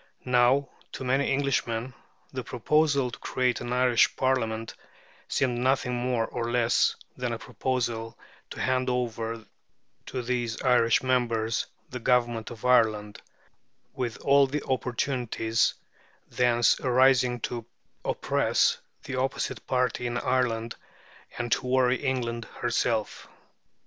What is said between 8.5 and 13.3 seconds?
hand over to these Irish members the government of Ireland,